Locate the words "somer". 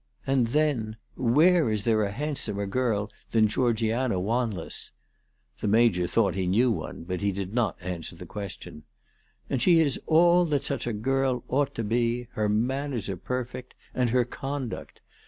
2.39-2.65